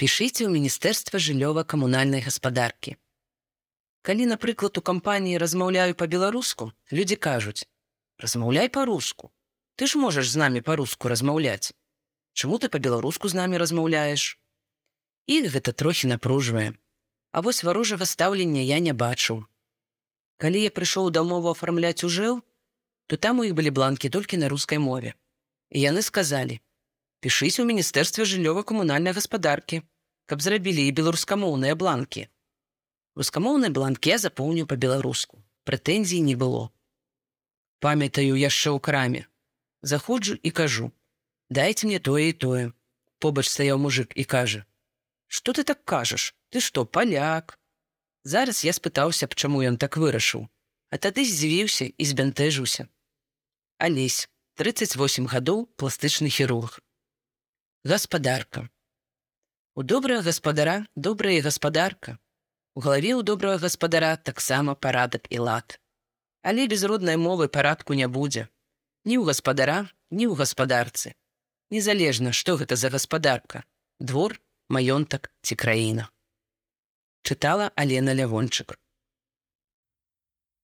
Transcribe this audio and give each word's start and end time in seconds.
пішыце 0.00 0.46
ў 0.46 0.50
міністэрства 0.54 1.18
жыллёва-камунальнай 1.18 2.24
гаспадаркі. 2.24 2.96
Калі, 4.02 4.26
напрыклад, 4.26 4.78
у 4.78 4.82
кампаніі 4.82 5.38
размаўляю 5.38 5.94
па-беларуску, 5.94 6.72
людзі 6.90 7.16
кажуць: 7.16 7.68
размаўляй 8.18 8.68
па-руску. 8.68 9.30
Ты 9.76 9.86
ж 9.86 9.98
можаш 9.98 10.28
з 10.28 10.36
намі 10.36 10.60
па-руску 10.60 11.08
размаўляць. 11.08 11.72
Чаму 12.32 12.58
ты 12.58 12.68
па-беларуску 12.68 13.28
з 13.28 13.38
намі 13.38 13.58
размаўляеш? 13.62 14.38
Іх 15.26 15.52
гэта 15.54 15.72
трохі 15.72 16.10
напружвае. 16.12 16.74
А 17.32 17.40
вось 17.40 17.64
варожага 17.64 18.06
стаўлення 18.06 18.60
я 18.60 18.78
не 18.78 18.92
бачыў. 18.92 19.44
Калі 20.42 20.62
я 20.62 20.70
прыйшоў 20.74 21.10
дамову 21.10 21.54
афармляць 21.54 22.04
ужэл, 22.04 22.42
то 23.06 23.16
там 23.16 23.38
у 23.38 23.44
іх 23.46 23.54
былі 23.54 23.70
бланкі 23.70 24.10
толькі 24.10 24.36
на 24.42 24.48
рускай 24.48 24.78
мове. 24.78 25.14
І 25.70 25.80
яны 25.80 26.02
сказалі: 26.02 26.60
пішыце 27.22 27.62
ў 27.62 27.70
міністэрстве 27.70 28.26
жыллёва-камунальнай 28.26 29.14
гаспадаркі, 29.14 29.82
каб 30.26 30.42
зрабілі 30.42 30.84
і 30.90 30.94
беларускамоўныя 30.98 31.78
бланкі. 31.78 32.26
Рускамоўны 33.14 33.70
бланк 33.70 34.06
я 34.10 34.18
запоўню 34.18 34.66
па-беларуску. 34.66 35.38
Прэтэнзій 35.68 36.20
не 36.26 36.34
было. 36.34 36.74
Памятаю 37.78 38.34
яшчэ 38.34 38.74
ў 38.74 38.78
краме. 38.82 39.22
Заходжу 39.82 40.34
і 40.34 40.50
кажу: 40.50 40.90
дайце 41.50 41.86
мне 41.86 41.98
тое 41.98 42.30
і 42.30 42.38
тое. 42.44 42.64
Побач 43.22 43.46
стаяў 43.46 43.78
мужик 43.78 44.16
і 44.18 44.24
кажа: 44.24 44.66
Што 45.28 45.52
ты 45.52 45.64
так 45.64 45.84
кажаш? 45.84 46.34
Ты 46.50 46.60
што, 46.60 46.84
паляк? 46.84 47.58
Зараз 48.24 48.64
я 48.64 48.72
спытаўся 48.72 49.26
б, 49.26 49.34
чаму 49.34 49.62
ён 49.62 49.78
так 49.78 49.96
вырашыў, 49.96 50.46
а 50.90 50.94
тады 50.98 51.24
здзівіўся 51.24 51.90
і 51.90 52.04
збянтэжыўся. 52.04 52.86
Алесь, 53.78 54.28
38 54.60 55.26
гадоў 55.26 55.66
пластычны 55.76 56.30
хірург. 56.30 56.78
Гаспадарка. 57.84 58.70
У 59.74 59.82
добрага 59.82 60.22
гаспадара 60.22 60.86
добрая 60.94 61.42
гаспадарка. 61.42 62.12
У 62.78 62.80
галаве 62.84 63.10
ў 63.18 63.26
добрага 63.26 63.58
гаспадара 63.58 64.14
таксама 64.14 64.76
парадак 64.78 65.26
і 65.34 65.42
лад. 65.42 65.80
Але 66.46 66.68
без 66.70 66.86
роднай 66.86 67.18
мовы 67.18 67.48
парадку 67.50 67.98
не 67.98 68.06
будзе. 68.06 68.46
Ні 69.02 69.18
ў 69.18 69.26
гаспадара, 69.26 69.90
ні 70.14 70.30
ў 70.30 70.38
гаспадарцы. 70.38 71.18
Незалежна, 71.74 72.30
што 72.30 72.54
гэта 72.54 72.78
за 72.78 72.86
гаспадарка, 72.86 73.66
двор, 73.98 74.38
маёнтак 74.70 75.34
ці 75.42 75.58
краіна. 75.58 76.06
Чытала 77.26 77.74
Алена 77.74 78.14
Лявончык. 78.14 78.78